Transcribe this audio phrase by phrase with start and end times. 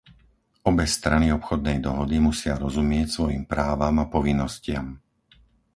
[0.69, 4.87] Obe strany obchodnej dohody musia rozumieť svojim právam a povinnostiam.